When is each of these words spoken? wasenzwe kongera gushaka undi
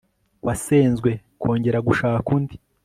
wasenzwe 0.45 1.09
kongera 1.41 1.79
gushaka 1.87 2.27
undi 2.37 2.55